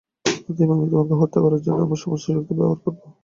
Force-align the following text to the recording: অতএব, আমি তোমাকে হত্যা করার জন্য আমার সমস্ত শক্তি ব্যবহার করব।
অতএব, 0.49 0.69
আমি 0.75 0.85
তোমাকে 0.91 1.13
হত্যা 1.21 1.39
করার 1.43 1.61
জন্য 1.63 1.79
আমার 1.81 1.99
সমস্ত 2.03 2.25
শক্তি 2.27 2.53
ব্যবহার 2.53 2.79
করব। 2.83 2.99